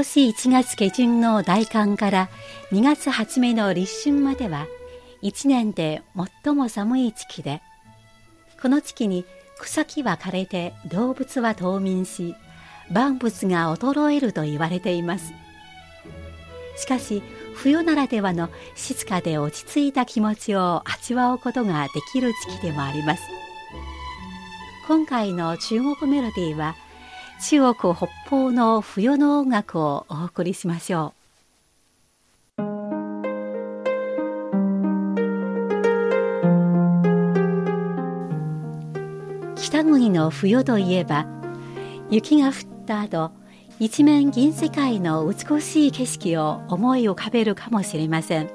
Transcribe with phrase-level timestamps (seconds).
[0.00, 2.30] 年1月下旬の大寒から
[2.72, 4.66] 2月初めの立春までは
[5.22, 6.02] 1年で
[6.44, 7.60] 最も寒い時期で
[8.62, 9.26] この時期に
[9.58, 12.34] 草木は枯れて動物は冬眠し
[12.90, 15.32] 万物が衰えると言われています。
[16.76, 17.22] しかし
[17.54, 23.22] 冬ならではの静かで落ち着いた気持ちを味わうことができる時期でもあります。
[24.88, 26.74] 今回の中国メロディーは
[27.42, 31.20] 「中国北方の冬の音楽をお送りしましょう。
[39.56, 41.26] 北国の冬といえば
[42.10, 42.54] 雪が降っ
[42.86, 43.30] た後
[43.78, 48.50] 一面銀世界の美しい景色を思い浮かべるかもしれません。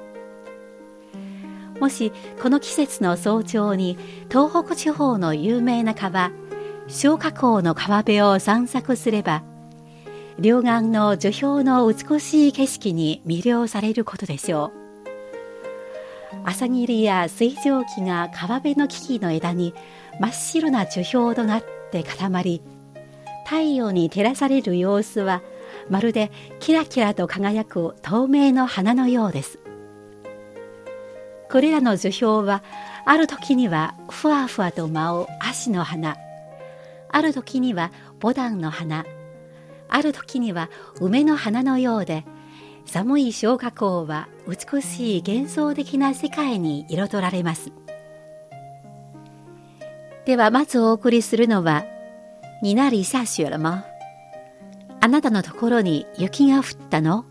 [1.80, 3.98] もしこの季節の早朝に
[4.30, 6.30] 東北地方の有名な川
[6.88, 9.42] 小河口の川辺を散策すれば
[10.38, 14.72] 両岸の樹氷の美しい景色に魅了されることでしょう。
[16.44, 19.74] 朝霧や水蒸気が川辺の木々の枝に
[20.20, 22.62] 真っ白な樹氷となって固まり
[23.46, 25.42] 太陽に照らされる様子は
[25.88, 29.58] まるでキラキラと輝く透明の花のようです。
[31.50, 32.62] これらの樹氷は
[33.06, 36.16] ある時にはふわふわと舞う足の花。
[37.10, 39.04] ある時にはボダンの花。
[39.88, 40.68] ある時には
[41.00, 42.24] 梅の花のようで
[42.86, 47.72] 寒い小河口は美しい幻想的な世界に彩られます。
[50.24, 51.84] ではまずお送りするのは
[52.62, 53.84] 「になり下雪了吗?」
[55.00, 57.24] あなたのところに雪が降ったの？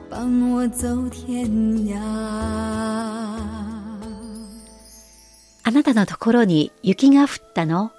[0.08, 2.00] 伴我走天涯。
[5.64, 7.92] あなたのところに雪が降ったの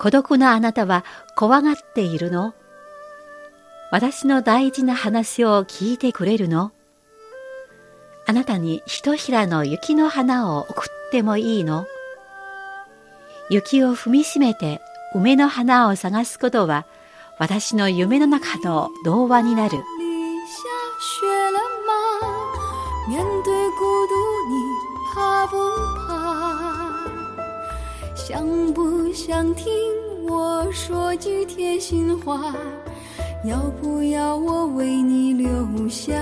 [0.00, 1.04] 孤独なあなたは
[1.36, 2.54] 怖がっているの？
[3.90, 6.72] 私の大事な話を聞いてくれるの？
[8.26, 11.86] あなたにひひらの雪の花を送ってもいいの？
[13.50, 14.80] 雪を踏みしめて
[15.14, 16.86] 梅の花を探すことは
[17.40, 19.82] 私の夢の中の童話になる。
[28.14, 29.72] 想不想听
[30.28, 32.54] 我说句贴心话？
[33.42, 36.12] 要不要我为你留下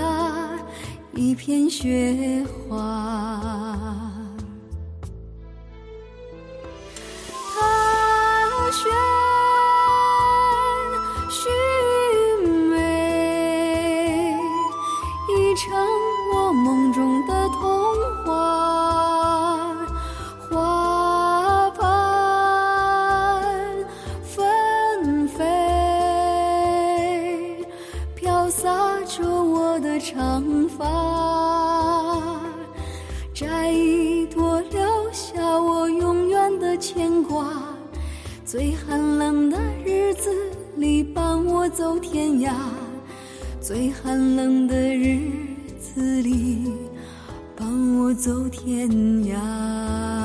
[1.15, 4.07] 一片雪花？
[38.44, 40.30] 最寒冷的日子
[40.76, 42.50] 里伴我走天涯，
[43.60, 45.20] 最寒冷的日
[45.78, 46.72] 子里
[47.54, 50.18] 伴我走天涯。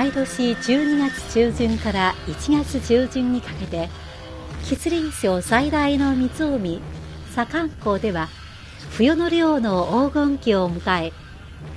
[0.00, 3.90] 毎年12月中旬から1月中旬にかけて
[4.64, 6.80] 吉林省最大の湖
[7.34, 8.30] 左官港では
[8.92, 11.12] 冬の漁の黄金期を迎え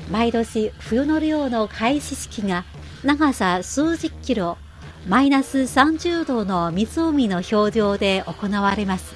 [0.10, 2.64] 毎年冬の漁の開始式が
[3.04, 4.58] 長さ数十キロ
[5.06, 9.14] マイナス30度の湖の表情で行われます。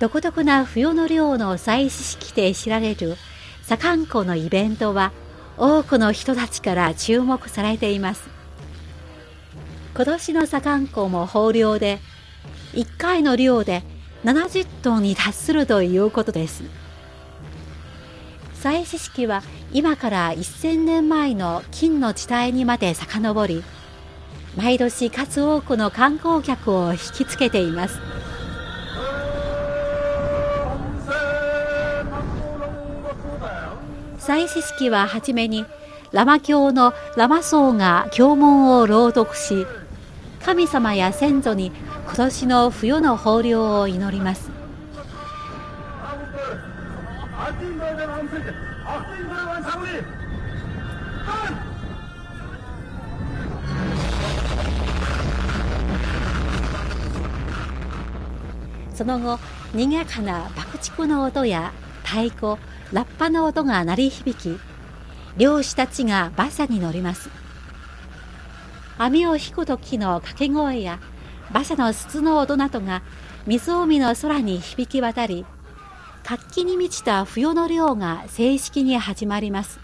[0.00, 3.14] 独特な冬の漁の祭祀式で知られる
[3.62, 5.12] 左官港のイベントは
[5.58, 8.28] 多くの人たちから注目されています。
[9.94, 11.98] 今年の左官港も豊漁で
[12.74, 13.82] 1回の漁で
[14.24, 16.62] 70トンに達するということです。
[18.54, 23.62] 祭祀式は今から1000年前の金の地帯にまで遡り
[24.56, 28.00] 毎年数多くの観光客を引きつけています。
[34.28, 35.64] 祭祀式は初めに
[36.12, 39.66] ラマ教のラマ僧が経文を朗読し
[40.44, 41.72] 神様や先祖に
[42.04, 44.50] 今年の冬の豊漁を祈ります。
[58.94, 59.38] その後
[59.72, 61.72] 賑やかな爆竹の音や
[62.04, 62.58] 太鼓
[62.92, 64.58] ラッパの音が鳴り響き
[65.36, 67.30] 漁師たちが馬車に乗ります。
[68.96, 70.98] 網を引く時の掛け声や
[71.50, 73.02] 馬車の筒の音などが
[73.46, 75.46] 湖の空に響き渡り
[76.24, 79.80] 活気に満ちた冬の漁が正式に始まります。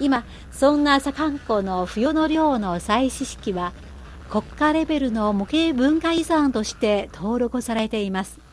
[0.00, 3.72] 今そんな左官湖の冬の漁の祭祀式は
[4.28, 8.45] 国家レベルの模型文化遺産として登録されています。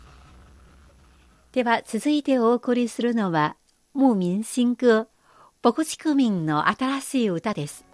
[1.53, 3.55] では続いてお送りするのは、
[3.93, 5.05] 牧民新歌、
[5.61, 7.85] 牧畜民の新しい歌です。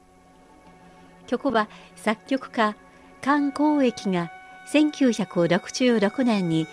[1.28, 2.78] 曲は作曲家、
[3.22, 4.32] 菅光益が
[4.72, 6.68] 1966年に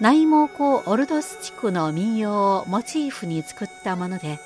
[0.00, 4.40] 内蒙古オルドス地区の民謡をモチーフに作ったもので、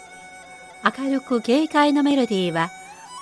[0.85, 2.69] 明るく軽快なメロディーは、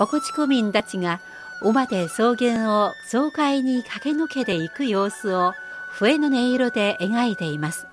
[0.01, 1.21] 牧畜民たちが
[1.63, 5.53] 馬で草原を爽快に駆け抜けていく様子を
[5.93, 7.87] 笛の音色で描いています。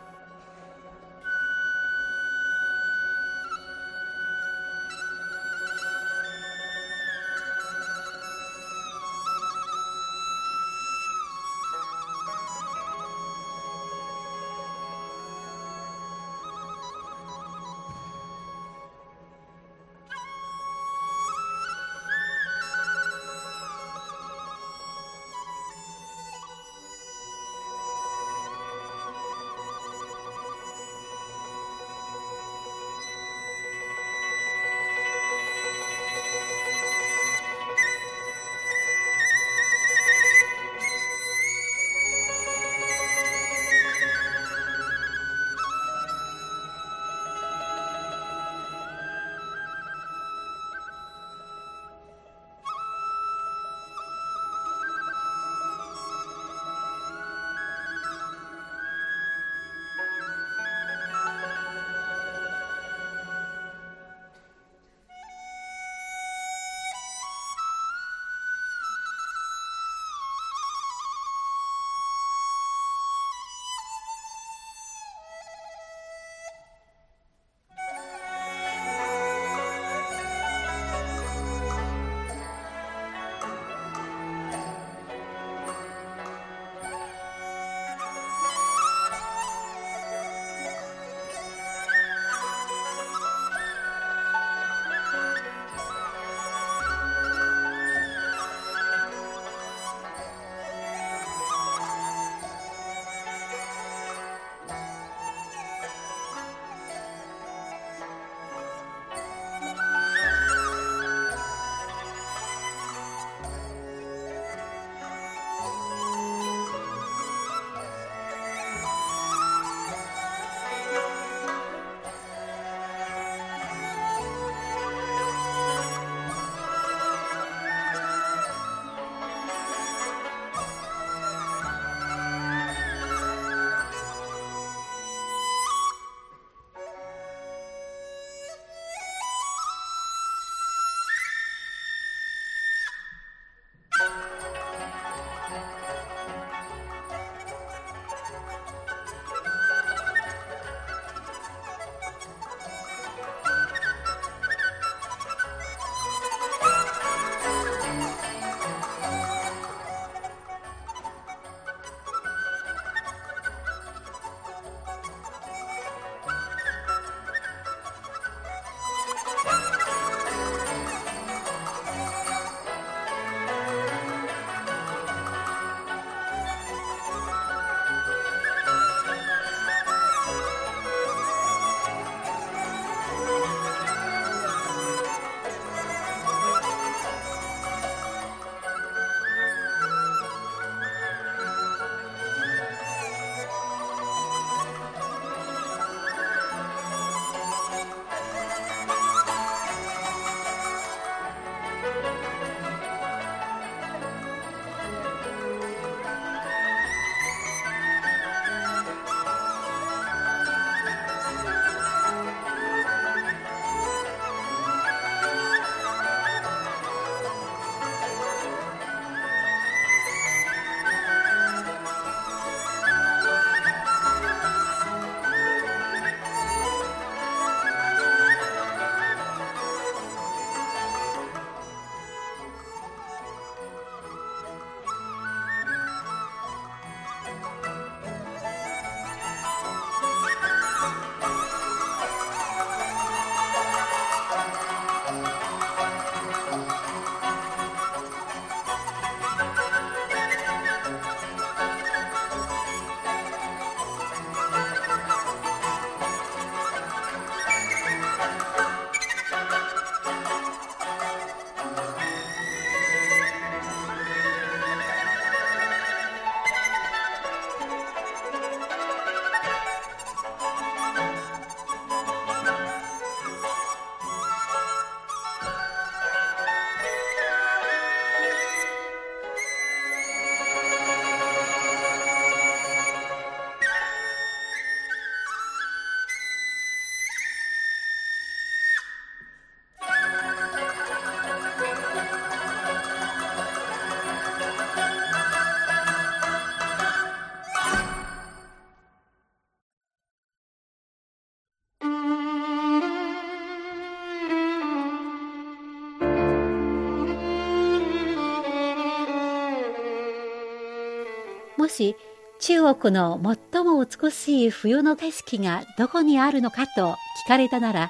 [311.82, 311.96] し
[312.40, 313.20] 中国の
[313.52, 316.96] 最も美しい冬の景色がどこにあるのかと
[317.26, 317.90] 聞かれたなら、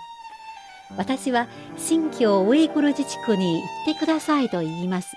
[0.98, 5.16] 私は新疆ウイグル自治区に行ってくださいと言います。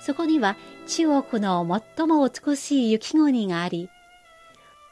[0.00, 1.66] そこには中国の
[1.96, 3.90] 最も美しい雪国があり、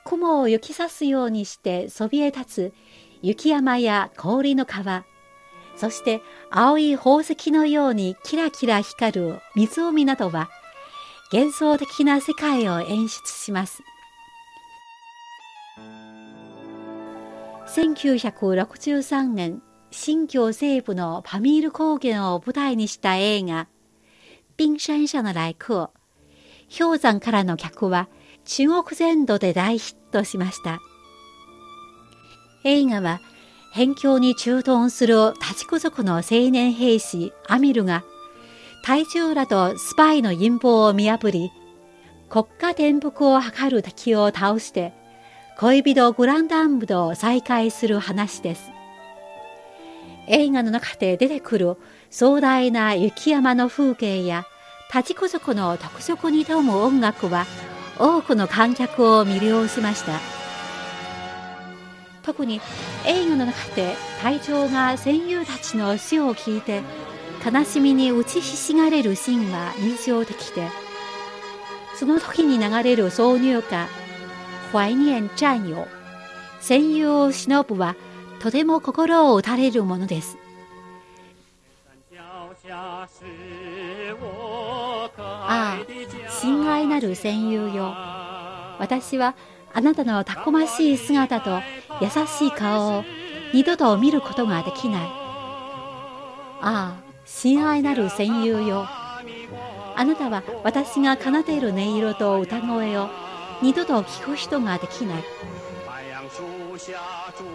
[0.04, 2.74] 雲を雪さすようにしてそびえ立つ
[3.22, 5.04] 雪山や氷の川、
[5.76, 6.20] そして
[6.50, 10.50] 青い宝石のようにキラキラ光る湖などは
[11.32, 13.82] 幻想的な世界を演出します。
[17.74, 23.66] 1963年、新疆西部のパミール高原を舞台にした映画、
[24.58, 25.88] 冰山上の来客、
[26.78, 28.10] 氷山からの客は
[28.44, 30.80] 中国全土で大ヒットしました。
[32.64, 33.20] 映画は、
[33.72, 38.04] 辺境に駐屯するタチク族の青年兵士アミルが、
[38.82, 41.52] 体重らとスパイの陰謀を見破り、
[42.28, 44.92] 国家転覆を図る敵を倒して、
[45.56, 48.70] 恋人グランダンブと再会する話です。
[50.26, 51.76] 映画の中で出てくる
[52.10, 54.46] 壮大な雪山の風景や
[54.92, 57.46] 立ちこ族の特色に富む音楽は
[57.98, 60.18] 多くの観客を魅了しました。
[62.22, 62.60] 特に
[63.04, 66.82] 映画の中で隊長が戦友たちの死を聞いて
[67.44, 70.68] 悲しみに打ちひしがれるシーンは印象的で、
[71.96, 73.88] その時に流れる挿入歌
[74.72, 75.88] 怀念战友、
[76.60, 77.96] 戦友を忍ぶは
[78.40, 80.38] とても心を打たれるものです。
[82.68, 83.06] あ
[85.28, 85.78] あ、
[86.40, 87.94] 親愛なる戦友よ。
[88.78, 89.34] 私は
[89.74, 91.60] あなたのたくましい姿と
[92.00, 93.04] 優しい顔を
[93.52, 95.02] 二度と見ることができない。
[96.64, 97.01] ああ、
[97.34, 98.86] 親愛なる戦友よ。
[99.96, 103.08] あなたは私が奏でる音色と歌声を
[103.62, 105.24] 二度と聞く人ができない。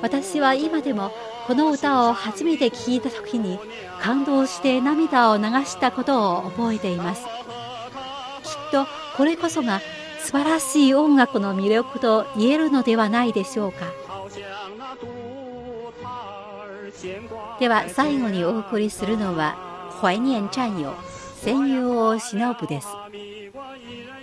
[0.01, 1.11] 私は今でも
[1.47, 3.59] この歌を初めて聞いた時に
[4.01, 7.23] 感動して涙を流したことを覚えています。
[7.23, 7.29] きっ
[8.71, 9.79] とこれこそが
[10.19, 13.85] 素晴らしい音楽の魅力と言えるのではないでしょうか。
[17.59, 19.66] では最後にお送りするのは
[20.01, 20.93] 懷念战友
[21.41, 22.87] 戦友を忍ぶです。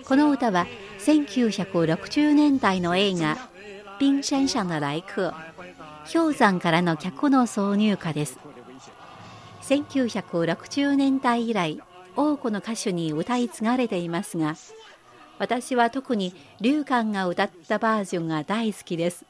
[0.07, 0.67] この歌は
[1.01, 3.37] 1960年代の映画
[3.99, 5.33] 「冰山上の来客」
[6.13, 8.39] 氷山からの客の挿入歌です。
[9.63, 11.81] 1960年代以来
[12.15, 14.55] 多くの歌手に歌い継がれていますが
[15.39, 19.27] 私は特に劉館が歌ったバージョンが大好きです。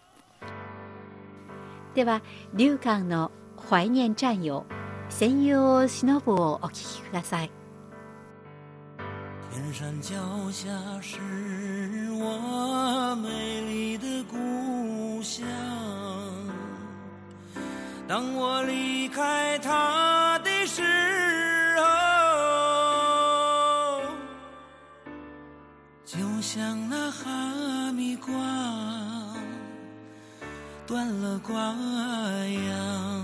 [1.94, 2.20] では
[2.52, 4.66] 劉館の「懷念战友」
[5.09, 7.51] 戦友を忍ぶをお聴きください
[9.51, 10.15] 天山脚
[10.51, 10.69] 下
[11.01, 11.19] 是
[12.13, 15.43] 我美丽的故乡。
[18.07, 20.81] 当我离开它的时
[21.77, 21.83] 候，
[26.05, 28.31] 就像那哈密瓜
[30.87, 31.73] 断了瓜
[32.47, 33.22] 秧，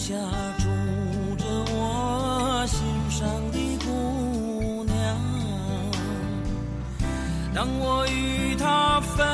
[0.00, 0.14] 下
[0.58, 0.64] 住
[1.36, 2.78] 着我心。
[3.10, 4.96] 上的姑娘，
[7.54, 9.26] 当我与她分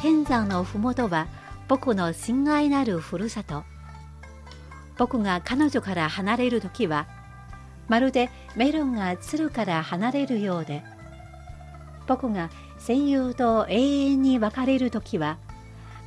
[0.00, 1.26] 天山の麓は
[1.66, 3.64] 僕の親愛なるふるさと。
[4.96, 7.06] 僕が彼女から離れる時は
[7.88, 10.82] まるでメロンが鶴から離れるようで
[12.08, 15.38] 僕が戦友と永遠に別れる時は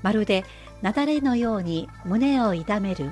[0.03, 0.43] まるで
[0.83, 3.11] 雪崩のように胸を痛める。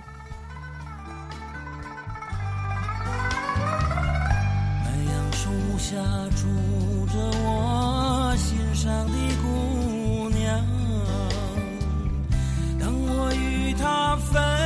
[14.20, 14.59] something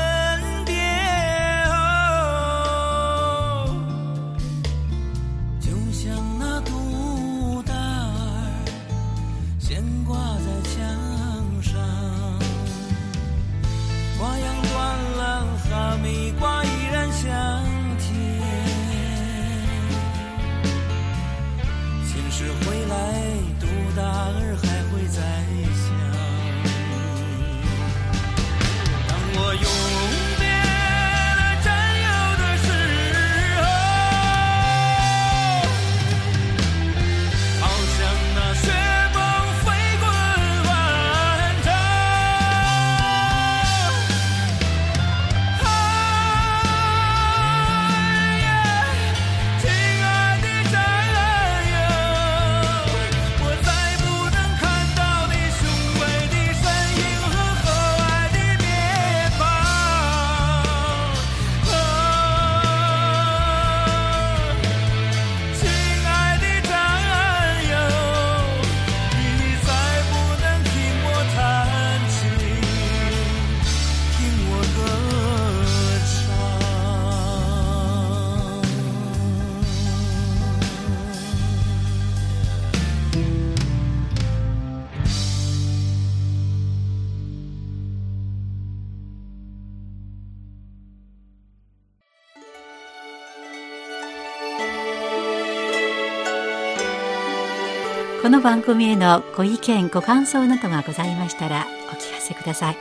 [98.23, 102.77] この番組へのご意見ご感想などがございましたらお聞かせください。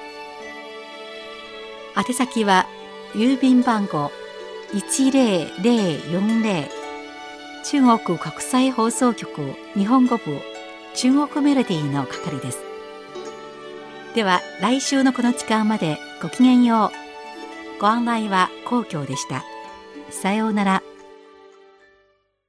[1.96, 2.68] 宛先は
[3.12, 4.12] 郵便番号
[4.72, 6.68] 10040
[7.64, 10.38] 中国国際放送局日本語部
[10.94, 12.60] 中国メロディーの係です。
[14.14, 16.92] では来週のこの時間までごきげんよ
[17.78, 17.80] う。
[17.80, 19.42] ご案内は皇居でした。
[20.08, 20.84] さようなら。